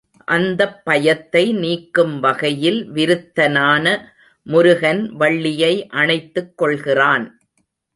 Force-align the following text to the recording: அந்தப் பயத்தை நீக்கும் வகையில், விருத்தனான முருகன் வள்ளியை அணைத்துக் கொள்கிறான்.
அந்தப் 0.27 0.85
பயத்தை 0.85 1.53
நீக்கும் 1.53 2.19
வகையில், 2.19 2.91
விருத்தனான 2.93 3.85
முருகன் 4.47 5.15
வள்ளியை 5.15 5.87
அணைத்துக் 5.87 6.57
கொள்கிறான். 6.57 7.39